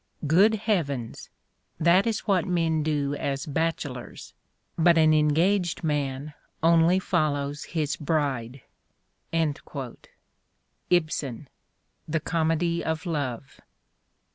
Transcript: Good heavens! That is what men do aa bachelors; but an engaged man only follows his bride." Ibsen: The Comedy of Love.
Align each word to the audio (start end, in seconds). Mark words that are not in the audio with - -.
Good 0.25 0.55
heavens! 0.55 1.29
That 1.79 2.07
is 2.07 2.21
what 2.21 2.47
men 2.47 2.81
do 2.81 3.15
aa 3.19 3.35
bachelors; 3.47 4.33
but 4.75 4.97
an 4.97 5.13
engaged 5.13 5.83
man 5.83 6.33
only 6.63 6.97
follows 6.97 7.65
his 7.65 7.97
bride." 7.97 8.63
Ibsen: 10.89 11.49
The 12.07 12.19
Comedy 12.19 12.83
of 12.83 13.05
Love. 13.05 13.59